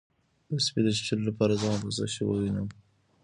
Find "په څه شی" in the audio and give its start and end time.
1.83-2.23